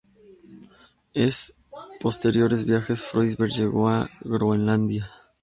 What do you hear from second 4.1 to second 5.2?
Groenlandia.